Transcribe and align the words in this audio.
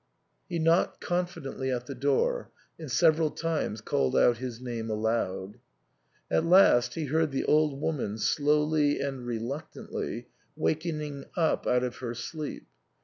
He 0.49 0.57
knocked 0.57 0.99
confidently 0.99 1.71
at 1.71 1.85
the 1.85 1.93
door, 1.93 2.49
and 2.79 2.91
several 2.91 3.29
times 3.29 3.81
called 3.81 4.17
out 4.17 4.37
his 4.37 4.59
name 4.59 4.89
aloud. 4.89 5.59
At 6.31 6.43
last 6.43 6.95
he 6.95 7.05
heard 7.05 7.29
the 7.29 7.45
old 7.45 7.79
woman 7.79 8.17
slowly 8.17 8.99
and 8.99 9.27
reluctantly 9.27 10.27
wakening 10.55 11.25
up 11.37 11.67
out 11.67 11.83
of 11.83 11.97
her 11.97 12.15
sleep. 12.15 12.65